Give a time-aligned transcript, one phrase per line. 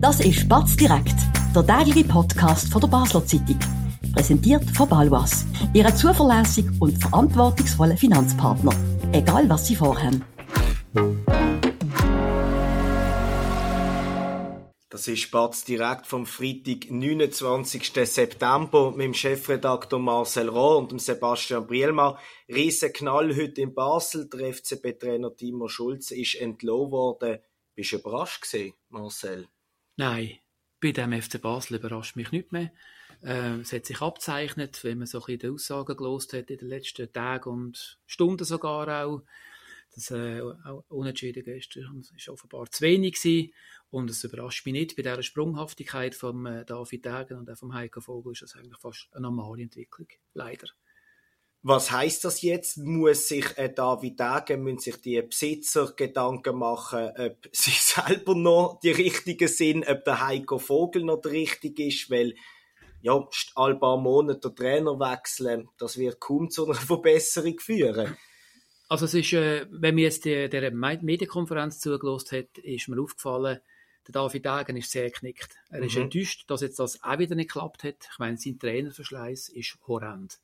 [0.00, 1.14] Das ist Batz direkt,
[1.54, 3.58] der tägliche Podcast von der Basler Zeitung.
[4.14, 8.72] Präsentiert von Balwas, Ihre zuverlässigen und verantwortungsvollen Finanzpartner.
[9.12, 10.24] Egal was Sie vorhaben.
[14.88, 17.92] Das ist Spatz direkt vom Freitag, 29.
[17.92, 22.18] September mit dem Chefredakteur Marcel Rohr und dem Sebastian Brielmar.
[22.48, 24.30] Riesen Knall heute in Basel.
[24.30, 27.40] Der FCB-Trainer Timo Schulz ist entlohnt worden.
[27.74, 29.46] Bist du überrascht gewesen, Marcel?
[30.00, 30.38] Nein,
[30.80, 32.72] bei dem FC Basel überrascht mich nicht mehr.
[33.22, 36.56] Äh, es hat sich abzeichnet, wenn man so ein bisschen die Aussagen gelost hat in
[36.56, 39.20] den letzten Tagen und Stunden sogar auch.
[39.94, 43.52] Das äh, auch Unentschieden gestern war offenbar zu wenig gewesen.
[43.90, 47.74] Und es überrascht mich nicht, bei dieser Sprunghaftigkeit von äh, David Degen und auch vom
[47.74, 50.08] Heiko Vogel ist das eigentlich fast eine normale Entwicklung.
[50.32, 50.68] Leider.
[51.62, 52.78] Was heißt das jetzt?
[52.78, 58.80] Muss sich äh, David Degen, müssen sich die Besitzer Gedanken machen, ob sie selber noch
[58.82, 62.34] die Richtigen sind, ob der Heiko Vogel noch der Richtige ist, weil
[63.02, 68.16] ja, all paar Monate der Trainer wechseln, das wird kaum zu einer Verbesserung führen.
[68.88, 73.60] Also es ist, äh, wenn mir jetzt der, der Medienkonferenz zugelost hat, ist mir aufgefallen,
[74.06, 75.56] der David Degen ist sehr geknickt.
[75.68, 76.04] Er ist mhm.
[76.04, 78.08] enttäuscht, dass jetzt das auch wieder nicht geklappt hat.
[78.10, 80.40] Ich meine, sein Trainerverschleiß ist horrend.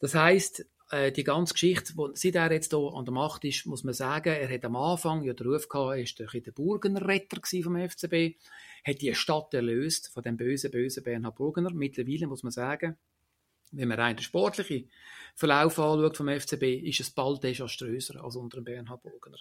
[0.00, 3.66] Das heißt, äh, die ganze Geschichte, wo, seit er jetzt hier an der Macht ist,
[3.66, 7.40] muss man sagen, er hat am Anfang ja den Ruf gehabt, er ist der Burgenretter
[7.62, 8.36] vom FCB,
[8.84, 11.72] hat die Stadt erlöst von dem bösen, bösen Bernhard Burgener.
[11.72, 12.96] Mittlerweile muss man sagen,
[13.72, 14.90] wenn man rein den sportlichen
[15.34, 19.38] Verlauf anschaut vom FCB, ist es bald desaströser als unter dem Bernhard Burgener.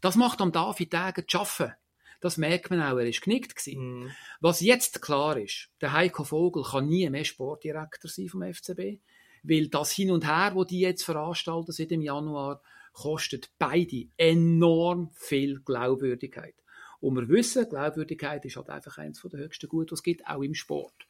[0.00, 1.74] Das macht am David Degen zu arbeiten.
[2.20, 4.08] Das merkt man auch, er ist geknickt Mm.
[4.40, 9.00] Was jetzt klar ist, der Heiko Vogel kann nie mehr Sportdirektor sein vom FCB,
[9.48, 12.60] weil das Hin und Her, wo die jetzt veranstalten seit dem Januar,
[12.92, 16.54] kostet beide enorm viel Glaubwürdigkeit.
[17.00, 20.42] Und wir wissen, Glaubwürdigkeit ist halt einfach eines der höchsten Gute, was es gibt, auch
[20.42, 21.06] im Sport.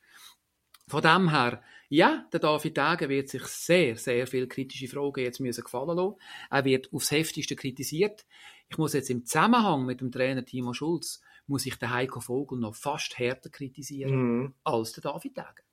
[0.88, 5.40] Von dem her, ja, der David Degen wird sich sehr, sehr viele kritische Fragen jetzt
[5.40, 6.16] müssen gefallen lassen.
[6.50, 8.24] Er wird aufs Heftigste kritisiert.
[8.68, 12.58] Ich muss jetzt im Zusammenhang mit dem Trainer Timo Schulz, muss ich den Heiko Vogel
[12.58, 14.54] noch fast härter kritisieren mhm.
[14.64, 15.65] als der David Degen.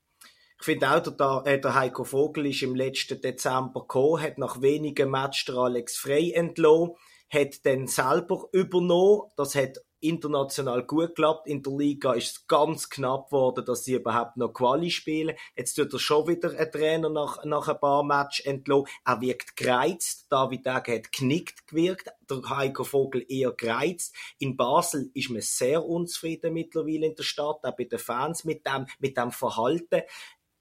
[0.60, 4.62] Ich finde auch, der, äh, der Heiko Vogel ist im letzten Dezember gekommen, hat nach
[4.62, 6.96] wenigen Matches der Alex Frey entlassen,
[7.30, 9.30] hat dann selber übernommen.
[9.36, 11.48] Das hat international gut geklappt.
[11.48, 15.36] In der Liga ist es ganz knapp geworden, dass sie überhaupt noch Quali spielen.
[15.56, 18.88] Jetzt tut er schon wieder ein Trainer nach, nach ein paar Matches entlassen.
[19.06, 20.28] Er wirkt gereizt.
[20.30, 22.10] David Degen hat knickt gewirkt.
[22.30, 24.16] Der Heiko Vogel eher gereizt.
[24.40, 28.66] In Basel ist man sehr unzufrieden mittlerweile in der Stadt, auch bei den Fans mit
[28.68, 30.02] dem, mit dem Verhalten.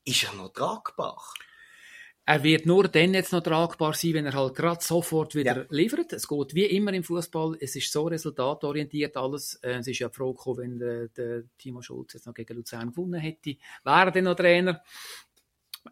[0.05, 1.23] Ist er noch tragbar?
[2.25, 5.67] Er wird nur dann jetzt noch tragbar sein, wenn er halt gerade sofort wieder ja.
[5.71, 6.13] liefert.
[6.13, 7.57] Es geht wie immer im Fußball.
[7.61, 9.57] Es ist so resultatorientiert alles.
[9.57, 12.91] Äh, es ist ja froh gekommen, wenn der, der Timo Schulz jetzt noch gegen Luzern
[12.91, 13.57] gewonnen hätte.
[13.83, 14.83] Wäre er dann noch Trainer?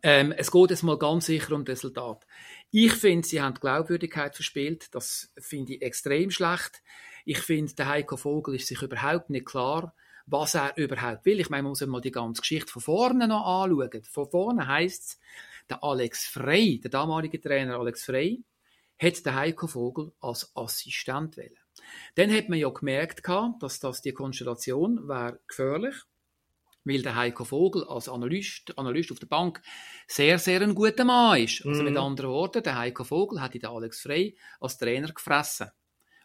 [0.05, 2.25] Ähm, es geht jetzt mal ganz sicher um das Resultat.
[2.71, 4.95] Ich finde, sie haben die Glaubwürdigkeit verspielt.
[4.95, 6.81] Das finde ich extrem schlecht.
[7.25, 9.95] Ich finde, der Heiko Vogel ist sich überhaupt nicht klar,
[10.31, 11.41] was er überhaupt will.
[11.41, 14.03] Ich meine, man muss mal die ganze Geschichte von vorne noch anschauen.
[14.05, 15.19] Von vorne heisst es,
[15.69, 18.43] der Alex Frey, der damalige Trainer Alex Frey,
[18.99, 21.57] hat den Heiko Vogel als Assistent wählen.
[22.17, 23.23] Dann hat man ja gemerkt,
[23.61, 25.95] dass das die Konstellation wäre gefährlich,
[26.85, 29.63] weil der Heiko Vogel als Analyst, Analyst auf der Bank
[30.07, 31.65] sehr, sehr ein guter Mann ist.
[31.65, 32.01] Also mit mhm.
[32.01, 35.71] anderen Worten, der Heiko Vogel hat den Alex Frey als Trainer gefressen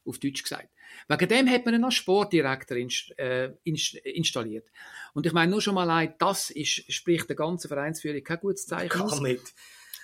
[0.05, 0.69] auf Deutsch gesagt.
[1.07, 4.67] Wegen dem hat man einen Sportdirektor inst, äh, installiert.
[5.13, 8.66] Und ich meine, nur schon mal allein, das ist, spricht der ganzen Vereinsführung kein gutes
[8.66, 9.53] Zeichen Gar nicht.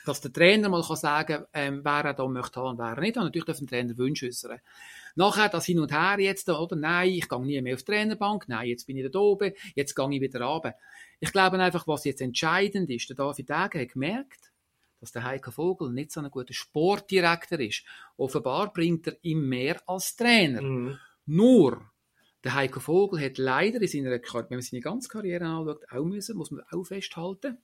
[0.05, 3.01] Dass der Trainer mal kann sagen ähm, wer er da möchte haben und wer er
[3.01, 3.17] nicht.
[3.17, 4.59] Und natürlich darf der Trainer Wünsche äußern.
[5.15, 6.75] Nachher das Hin und Her jetzt, oder?
[6.75, 8.45] Nein, ich gehe nie mehr auf die Trainerbank.
[8.47, 9.53] Nein, jetzt bin ich da oben.
[9.75, 10.75] Jetzt gehe ich wieder runter.
[11.19, 14.50] Ich glaube einfach, was jetzt entscheidend ist, der David Degen hat gemerkt,
[15.01, 17.83] dass der Heiko Vogel nicht so ein guter Sportdirektor ist.
[18.17, 20.61] Offenbar bringt er ihm mehr als Trainer.
[20.61, 20.97] Mhm.
[21.25, 21.81] Nur,
[22.43, 26.37] der Heiko Vogel hat leider in seiner, wenn man seine ganze Karriere anschaut, auch müssen,
[26.37, 27.57] muss man auch festhalten,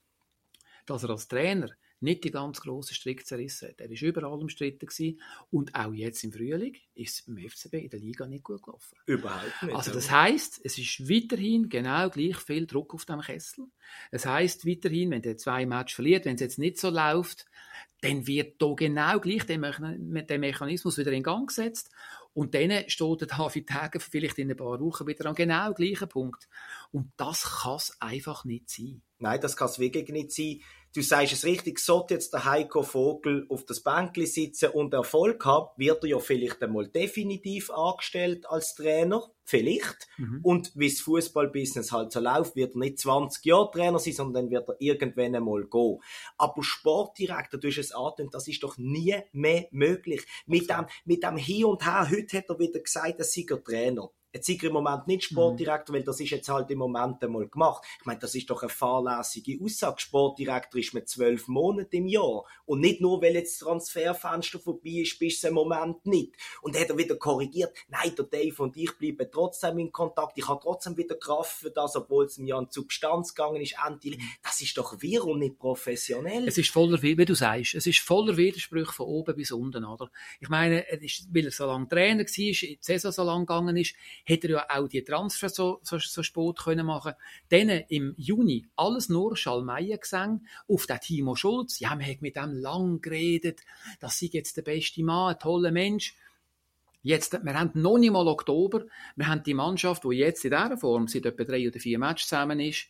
[0.86, 1.70] dass er als Trainer
[2.00, 3.82] nicht die ganz grossen Strick zerrissen hat.
[3.82, 5.20] Er war überall umstritten gewesen.
[5.50, 8.98] und auch jetzt im Frühling ist es beim FCB in der Liga nicht gut gelaufen.
[9.06, 9.76] Überhaupt nicht.
[9.76, 13.66] Also das heißt, es ist weiterhin genau gleich viel Druck auf dem Kessel.
[14.12, 17.46] Es heißt weiterhin, wenn der zwei Matches verliert, wenn es jetzt nicht so läuft,
[18.02, 21.90] dann wird da genau gleich der, Mechanismus wieder in Gang gesetzt
[22.38, 26.08] und dann steht der David Hagen vielleicht in ein paar Wochen wieder am genau gleichen
[26.08, 26.48] Punkt.
[26.92, 29.02] Und das kann es einfach nicht sein.
[29.18, 30.62] Nein, das kann es wirklich nicht sein.
[30.98, 35.46] Du sagst es richtig, sollte jetzt der Heiko Vogel auf das Bänkli sitzen und Erfolg
[35.46, 39.24] haben, wird er ja vielleicht einmal definitiv angestellt als Trainer.
[39.44, 40.08] Vielleicht.
[40.18, 40.40] Mhm.
[40.44, 44.46] Und wie das Fußballbusiness halt so läuft, wird er nicht 20 Jahre Trainer sein, sondern
[44.46, 46.00] dann wird er irgendwann einmal gehen.
[46.38, 50.26] Aber Sportdirektor, du hast es angetönt, das ist doch nie mehr möglich.
[50.48, 54.10] Mit dem, mit dem Hier und Her, heute hat er wieder gesagt, er sei Trainer.
[54.38, 55.98] Jetzt ist er im Moment nicht Sportdirektor, mhm.
[55.98, 57.84] weil das ist jetzt halt im Moment einmal gemacht.
[58.00, 60.00] Ich meine, das ist doch eine fahrlässige Aussage.
[60.00, 62.46] Sportdirektor ist mit zwölf Monaten im Jahr.
[62.66, 66.36] Und nicht nur, weil jetzt das Transferfenster vorbei ist, bist du im Moment nicht.
[66.62, 70.38] Und dann hat er wieder korrigiert, nein, der Dave und ich bleiben trotzdem in Kontakt.
[70.38, 73.76] Ich habe trotzdem wieder Kraft für das, obwohl es mir an Substanz gegangen ist.
[73.84, 74.20] Endlich.
[74.20, 74.24] Mhm.
[74.44, 76.48] Das ist doch wir und nicht professionell.
[76.48, 80.12] Es ist voller, wie du sagst, es ist voller Widersprüche von oben bis unten, oder?
[80.40, 80.86] Ich meine,
[81.32, 83.96] weil er so lange Trainer war, die Saison so lang gegangen ist,
[84.28, 87.14] hätte er ja auch die Transfer so, so, so spät können machen
[87.50, 91.80] Dann im Juni alles nur Schalmeier gesehen auf den Timo Schulz.
[91.80, 93.62] Ja, man hat mit dem lang geredet.
[94.02, 96.16] Das sei jetzt der beste Mann, ein toller Mensch.
[97.04, 98.84] Jetzt, wir haben noch nicht mal Oktober.
[99.16, 102.28] Wir haben die Mannschaft, die jetzt in dieser Form seit etwa drei oder vier Matches
[102.28, 102.88] zusammen ist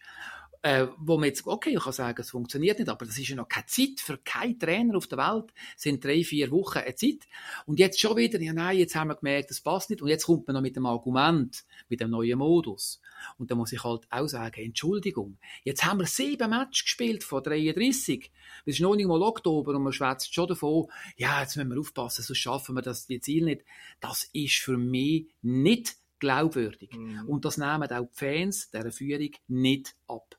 [0.61, 3.35] äh, wo man jetzt, okay, ich kann sagen, es funktioniert nicht, aber das ist ja
[3.35, 5.53] noch keine Zeit für keinen Trainer auf der Welt.
[5.75, 7.27] Es sind drei, vier Wochen eine Zeit.
[7.65, 10.01] Und jetzt schon wieder, ja nein, jetzt haben wir gemerkt, das passt nicht.
[10.01, 13.01] Und jetzt kommt man noch mit dem Argument, mit dem neuen Modus.
[13.37, 17.43] Und da muss ich halt auch sagen, Entschuldigung, jetzt haben wir sieben Matches gespielt von
[17.43, 18.31] 33.
[18.65, 21.79] Es ist noch nicht mal Oktober und man schwätzt schon davon, ja, jetzt müssen wir
[21.79, 23.63] aufpassen, sonst schaffen wir das die Ziel nicht.
[23.99, 26.93] Das ist für mich nicht glaubwürdig.
[26.93, 27.27] Mhm.
[27.27, 30.37] Und das nehmen auch die Fans dieser Führung nicht ab.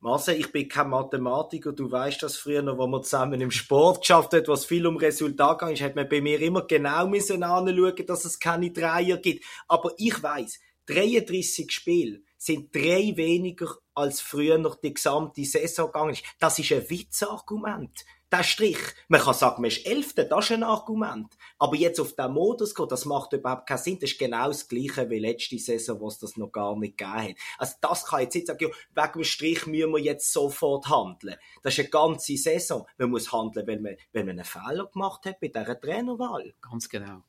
[0.00, 4.02] Marcel, ich bin kein Mathematiker, du weißt das früher noch, wo man zusammen im Sport
[4.02, 8.06] geschafft hat, was viel um Resultat ging, hat man bei mir immer genau müssen anschauen,
[8.06, 9.44] dass es keine Dreier gibt.
[9.66, 16.12] Aber ich weiß, 33 Spiele sind drei weniger als früher noch die gesamte Saison gegangen
[16.12, 16.24] ist.
[16.38, 18.78] Das ist ein Witzargument der Strich.
[19.08, 21.36] Man kann sagen, man ist Elfter, das ist ein Argument.
[21.58, 23.98] Aber jetzt auf den Modus gehen, das macht überhaupt keinen Sinn.
[24.00, 27.30] Das ist genau das Gleiche wie letzte Saison, wo es das noch gar nicht gegeben
[27.30, 27.36] hat.
[27.58, 31.36] Also das kann jetzt nicht sagen, ja, wegen dem Strich müssen wir jetzt sofort handeln.
[31.62, 32.86] Das ist eine ganze Saison.
[32.98, 36.54] Man muss handeln, wenn man, wenn man einen Fehler gemacht hat bei dieser Trainerwahl.
[36.60, 37.22] Ganz genau.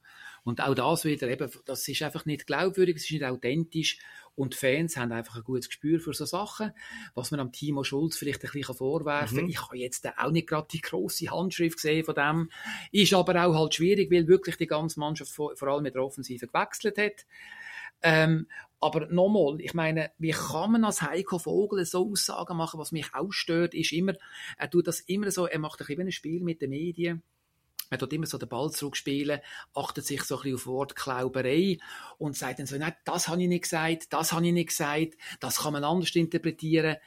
[0.43, 3.99] Und auch das wieder eben, das ist einfach nicht glaubwürdig, es ist nicht authentisch
[4.39, 6.71] und Fans haben einfach ein gutes Gespür für so Sachen.
[7.13, 9.49] Was man am Timo Schulz vielleicht ein bisschen vorwerfen mhm.
[9.49, 12.49] ich habe jetzt auch nicht gerade die grosse Handschrift gesehen von dem,
[12.91, 16.03] ist aber auch halt schwierig, weil wirklich die ganze Mannschaft vor, vor allem mit der
[16.03, 17.25] Offensive gewechselt hat.
[18.01, 18.47] Ähm,
[18.79, 22.79] aber nochmal, ich meine, wie kann man als Heiko Vogel so Aussagen machen?
[22.79, 24.13] Was mich auch stört, ist immer,
[24.57, 27.23] er tut das immer so, er macht ein bisschen ein Spiel mit den Medien
[27.89, 29.39] er tut immer so den Ball zurückspielen,
[29.73, 31.77] achtet sich so ein bisschen auf Wortklauberei
[32.17, 35.15] und sagt dann so, nein, das habe ich nicht gesagt, das habe ich nicht gesagt,
[35.39, 36.97] das kann man anders interpretieren.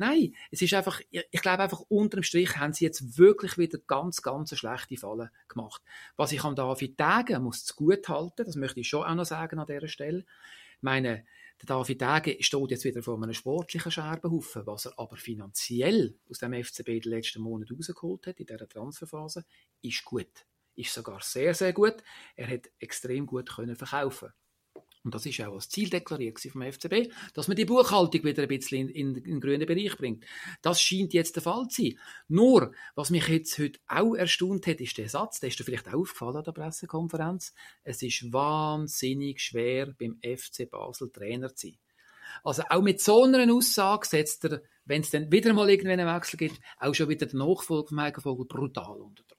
[0.00, 4.22] Nein, es ist einfach, ich glaube einfach, unterm Strich haben sie jetzt wirklich wieder ganz,
[4.22, 5.82] ganz schlechte Fallen gemacht.
[6.16, 9.24] Was ich am David Tagen muss zu gut halten, das möchte ich schon auch noch
[9.24, 10.24] sagen an dieser Stelle.
[10.80, 11.24] Meine,
[11.60, 16.38] der David Dage steht jetzt wieder vor einem sportlichen Scherbenhaufen, was er aber finanziell aus
[16.38, 19.44] dem FCB in den letzten Monaten rausgeholt hat, in dieser Transferphase,
[19.82, 20.46] ist gut.
[20.76, 21.96] Ist sogar sehr, sehr gut.
[22.36, 24.32] Er hat extrem gut können verkaufen
[25.04, 28.48] und das ist auch als Ziel deklariert vom FCB, dass man die Buchhaltung wieder ein
[28.48, 30.24] bisschen in, in, in, den grünen Bereich bringt.
[30.62, 31.98] Das scheint jetzt der Fall zu sein.
[32.28, 35.88] Nur, was mich jetzt heute auch erstaunt hat, ist der Satz, der ist dir vielleicht
[35.88, 37.54] auch aufgefallen an der Pressekonferenz.
[37.84, 41.78] Es ist wahnsinnig schwer, beim FC Basel Trainer zu sein.
[42.44, 46.16] Also auch mit so einer Aussage setzt er, wenn es dann wieder mal irgendwann einen
[46.16, 49.37] Wechsel gibt, auch schon wieder den Nachfolger vom Heiko Vogel brutal unter Druck.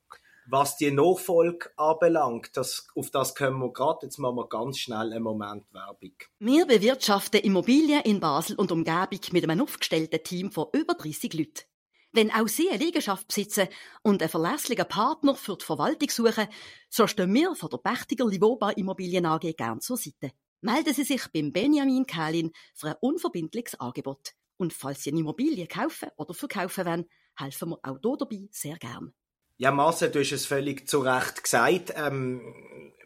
[0.52, 5.14] Was die Nachfolge anbelangt, das, auf das können wir gerade, jetzt machen wir ganz schnell
[5.14, 6.14] einen Moment Werbung.
[6.40, 11.66] Wir bewirtschaften Immobilien in Basel und Umgebung mit einem aufgestellten Team von über 30 Leuten.
[12.14, 13.68] Wenn auch Sie eine Liegenschaft besitzen
[14.02, 16.48] und einen verlässlichen Partner für die Verwaltung suchen,
[16.90, 20.32] so stehen wir von der Pächtiger Livoba Immobilien AG gern zur Seite.
[20.62, 24.32] Melden Sie sich beim Benjamin Kählin für ein unverbindliches Angebot.
[24.58, 27.06] Und falls Sie eine Immobilie kaufen oder verkaufen wollen,
[27.38, 29.14] helfen wir auch hier dabei sehr gern.
[29.62, 31.94] Ja, Marcel, du hast es völlig zu Recht gesagt.
[31.98, 32.40] Ähm,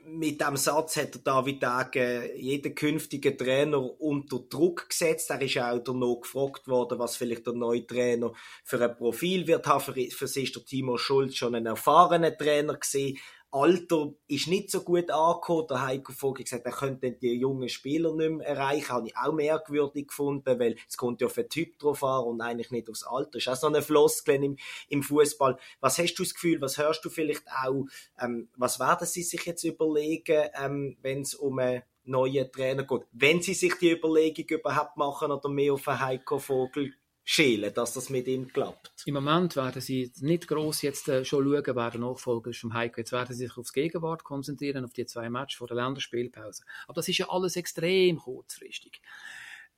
[0.06, 5.32] mit dem Satz hat der David Dage jeden künftigen Trainer unter Druck gesetzt.
[5.32, 8.34] Er ist auch danach gefragt worden, was vielleicht der neue Trainer
[8.64, 9.82] für ein Profil wird haben.
[9.82, 13.18] Für, für sich ist der Timo Schulz schon ein erfahrener Trainer gewesen.
[13.54, 15.68] Alter ist nicht so gut angekommen.
[15.70, 18.90] Der Heiko Vogel gesagt, er könnte die jungen Spieler nicht mehr erreichen.
[18.90, 22.42] Habe ich auch merkwürdig gefunden, weil es kommt ja auf den Typ drauf an und
[22.42, 23.38] eigentlich nicht aufs Alter.
[23.38, 24.58] Ist auch so eine Floskel im,
[24.90, 25.60] im Fußball.
[25.82, 27.86] Was hast du das Gefühl, was hörst du vielleicht auch,
[28.20, 33.02] ähm, was werden sie sich jetzt überlegen, ähm, wenn es um einen neuen Trainer geht?
[33.12, 37.94] Wenn sie sich die Überlegung überhaupt machen oder mehr auf einen Heiko Vogel schälen, dass
[37.94, 38.92] das mit ihm klappt.
[39.06, 42.74] Im Moment werden sie nicht groß jetzt äh, schon schauen, wer der Nachfolger ist vom
[42.74, 43.00] Heiko.
[43.00, 46.64] Jetzt werden sie sich aufs Gegenwart konzentrieren, auf die zwei Matches vor der Länderspielpause.
[46.86, 49.02] Aber das ist ja alles extrem kurzfristig.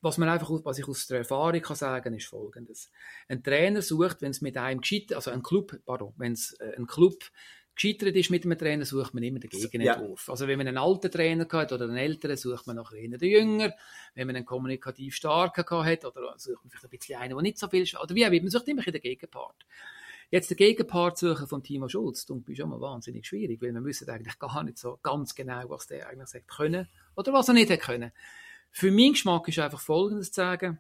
[0.01, 2.91] Was man einfach, was ich aus der Erfahrung kann sagen, ist Folgendes:
[3.27, 6.75] Ein Trainer sucht, wenn es mit einem geschieht, also ein Club, pardon, wenn es äh,
[6.77, 7.23] ein Club
[7.75, 10.27] gescheitert ist mit einem Trainer, sucht man immer den Gegenentwurf.
[10.27, 10.32] Ja.
[10.32, 13.74] Also wenn man einen alten Trainer hat oder einen älteren, sucht man nachher einen jünger.
[14.13, 17.60] Wenn man einen kommunikativ starken hat oder sucht man vielleicht ein bisschen einen, der nicht
[17.60, 19.65] so viel oder wie auch man sucht immer den Gegenpart.
[20.32, 23.84] Jetzt den Gegenpart suchen von Timo Schulz, das ist schon mal wahnsinnig schwierig, weil wir
[23.84, 27.53] wissen eigentlich gar nicht so ganz genau, was der eigentlich sagt können oder was er
[27.53, 28.12] nicht hat können.
[28.72, 30.79] Für meinen Geschmack ist einfach Folgendes zu sagen,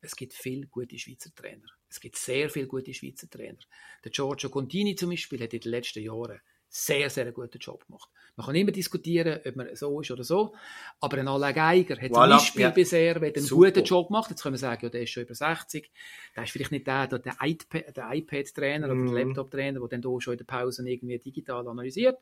[0.00, 1.66] es gibt viele gute Schweizer Trainer.
[1.90, 3.58] Es gibt sehr viele gute Schweizer Trainer.
[4.04, 6.40] Der Giorgio Contini zum Beispiel hat in den letzten Jahren
[6.72, 8.08] sehr, sehr einen guten Job gemacht.
[8.36, 10.54] Man kann immer diskutieren, ob man so ist oder so,
[11.00, 12.70] aber ein Alain Geiger hat voilà, zum Beispiel ja.
[12.70, 13.72] bisher einen Super.
[13.72, 14.30] guten Job gemacht.
[14.30, 15.90] Jetzt können wir sagen, ja, der ist schon über 60.
[16.36, 18.90] Der ist vielleicht nicht der, der, der iPad-Trainer mm.
[18.90, 19.28] oder der mhm.
[19.28, 22.18] Laptop-Trainer, der dann hier schon in der Pause irgendwie digital analysiert.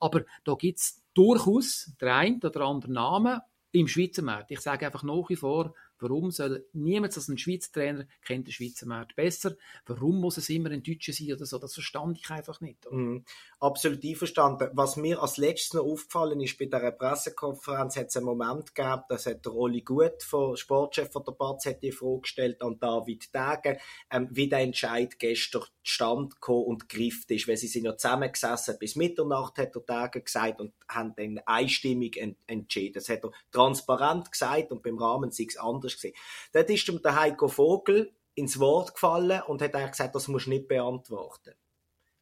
[0.00, 3.40] Aber da gibt es durchaus den einen oder anderen Namen
[3.70, 4.50] im Schweizer Markt.
[4.50, 8.52] Ich sage einfach nach wie vor, Warum soll niemand als ein Schweizer Trainer kennt den
[8.52, 9.56] Schweizer Markt besser?
[9.86, 11.58] Warum muss es immer ein Deutscher sein oder so?
[11.58, 12.90] Das verstand ich einfach nicht.
[12.90, 13.18] Mm,
[13.60, 14.70] absolut einverstanden.
[14.72, 19.02] Was mir als letztes noch aufgefallen ist, bei dieser Pressekonferenz hat es einen Moment gegeben,
[19.08, 23.34] dass hat der Oli Gut, von Sportchef von der Batz, die Frage gestellt an David
[23.34, 23.78] Degen,
[24.10, 28.96] ähm, wie der Entscheid gestern stand und gegriffen ist, weil sie sind ja zusammengesessen bis
[28.96, 32.94] Mitternacht, hat der Degen gesagt und haben dann einstimmig ent entschieden.
[32.94, 36.16] Das hat er transparent gesagt und beim Rahmen sei es anders gewesen.
[36.52, 40.46] Dort ist ihm der Heiko Vogel ins Wort gefallen und hat eigentlich gesagt, das musst
[40.46, 41.54] du nicht beantworten.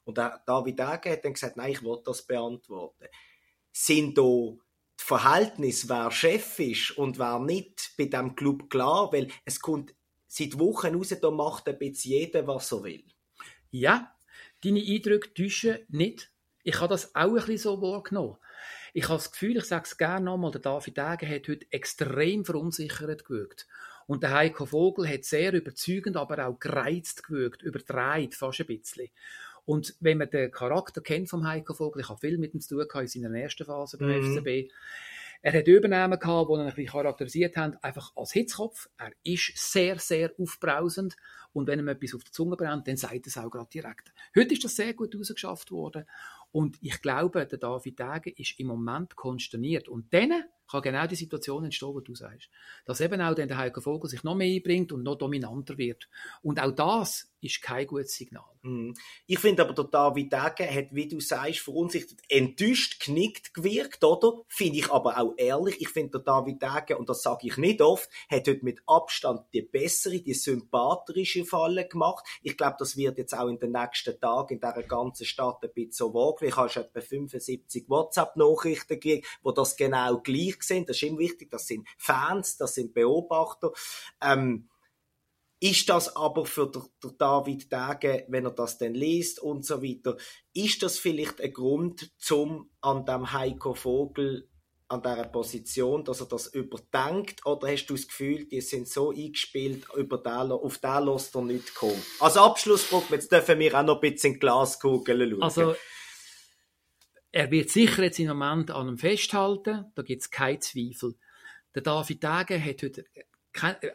[0.04, 3.06] Und der David Ege hat dann gesagt, nein, ich will das beantworten.
[3.70, 4.58] Sind da die
[5.04, 9.12] Verhältnisse, wer Chef ist und wer nicht, bei diesem Club klar?
[9.12, 9.94] Weil es kommt
[10.26, 13.04] seit Wochen raus, da macht ein bisschen jeder, was er will.
[13.72, 14.14] Ja,
[14.62, 16.30] deine Eindrücke täuschen nicht.
[16.62, 18.36] Ich habe das auch ein bisschen so wahrgenommen.
[18.94, 22.44] Ich habe das Gefühl, ich sage es gerne nochmal, der David Degen hat heute extrem
[22.44, 23.66] verunsichert gewirkt.
[24.06, 29.08] Und der Heiko Vogel hat sehr überzeugend, aber auch gereizt gewirkt, übertreibt fast ein bisschen.
[29.64, 32.76] Und wenn man den Charakter kennt vom Heiko Vogel, ich habe viel mit ihm zu
[32.76, 34.36] tun in seiner ersten Phase beim mhm.
[34.36, 34.70] FCB,
[35.42, 38.88] er hat Übernahmen gehabt, die ihn ein bisschen charakterisiert haben, einfach als Hitzkopf.
[38.96, 41.16] Er ist sehr, sehr aufbrausend.
[41.52, 44.12] Und wenn ihm etwas auf der Zunge brennt, dann sagt er es auch gerade direkt.
[44.36, 46.06] Heute ist das sehr gut rausgeschafft worden.
[46.52, 49.88] Und ich glaube, der David Degen ist im Moment konsterniert.
[49.88, 52.48] Und dann kann genau die Situation entstehen, die du sagst.
[52.84, 56.08] Dass eben auch dann der Heiko Vogel sich noch mehr einbringt und noch dominanter wird.
[56.42, 58.44] Und auch das ist kein gutes Signal.
[58.62, 58.94] Mhm.
[59.26, 64.42] Ich finde aber, der David Degen hat, wie du sagst, verunsichert, enttäuscht, knickt gewirkt, oder?
[64.48, 65.80] Finde ich aber auch ehrlich.
[65.80, 69.42] Ich finde, der David Degen, und das sage ich nicht oft, hat heute mit Abstand
[69.52, 72.24] die bessere, die sympathische Falle gemacht.
[72.42, 75.72] Ich glaube, das wird jetzt auch in den nächsten Tagen in dieser ganzen Stadt ein
[75.74, 76.40] bisschen so wahr.
[76.40, 80.88] Ich habe schon etwa 75 WhatsApp-Nachrichten gekriegt, wo das genau gleich sind.
[80.88, 81.50] Das ist immer wichtig.
[81.50, 83.72] Das sind Fans, das sind Beobachter.
[84.22, 84.68] Ähm,
[85.60, 89.80] ist das aber für der, der David Dage, wenn er das dann liest und so
[89.80, 90.16] weiter,
[90.52, 94.48] ist das vielleicht ein Grund zum an dem Heiko Vogel
[94.88, 97.46] an dieser Position, dass er das überdenkt?
[97.46, 101.42] Oder hast du das Gefühl, die sind so eingespielt, über den, auf den lässt er
[101.42, 102.02] nicht kommen?
[102.20, 105.42] Als Abschlussfrage, jetzt dürfen wir auch noch ein bisschen Glaskugel schauen.
[105.42, 105.76] Also,
[107.32, 111.14] er wird sicher jetzt im Moment an ihm festhalten, da gibt es keinen Zweifel.
[111.74, 113.04] Der David Dage hat heute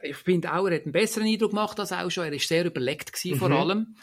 [0.03, 2.25] ich finde auch, er hat einen besseren Eindruck gemacht als auch schon.
[2.25, 3.39] Er ist sehr überlegt gewesen, mhm.
[3.39, 3.95] vor allem.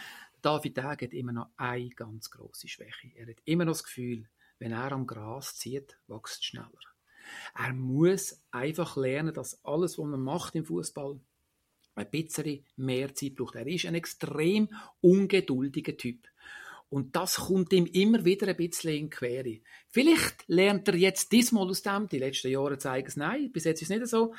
[0.43, 3.13] David Tag hat immer noch eine ganz große Schwäche.
[3.15, 6.69] Er hat immer noch das Gefühl, wenn er am Gras zieht, wächst es schneller.
[7.57, 11.19] Er muss einfach lernen, dass alles, was man macht im Fußball,
[11.95, 13.55] ein bisschen mehr Zeit braucht.
[13.55, 14.69] Er ist ein extrem
[15.01, 16.27] ungeduldiger Typ.
[16.89, 19.61] Und das kommt ihm immer wieder ein bisschen in die Quere.
[19.89, 23.83] Vielleicht lernt er jetzt diesmal aus dem, die letzten Jahre zeigen es nein, bis jetzt
[23.83, 24.35] ist es nicht so.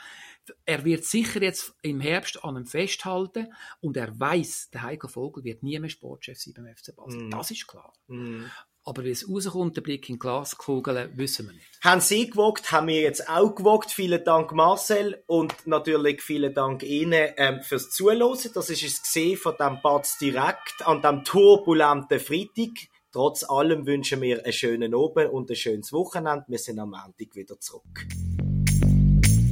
[0.65, 5.43] Er wird sicher jetzt im Herbst an ihm festhalten und er weiß, der Heiko Vogel
[5.43, 7.23] wird nie mehr Sportchef sein beim FC Basel.
[7.23, 7.31] Mm.
[7.31, 7.93] Das ist klar.
[8.07, 8.45] Mm.
[8.87, 11.65] Aber wie es rauskommt, der Blick in Glaskugel, wissen wir nicht.
[11.83, 13.89] Haben Sie gewogt, haben wir jetzt auch gewogt.
[13.89, 18.37] Vielen Dank Marcel und natürlich vielen Dank Ihnen ähm, fürs Zuhören.
[18.53, 22.87] Das ist es gesehen von dem Batz direkt an dem turbulenten Freitag.
[23.11, 26.45] Trotz allem wünschen wir einen schönen Abend und ein schönes Wochenende.
[26.47, 28.05] Wir sind am Montag wieder zurück.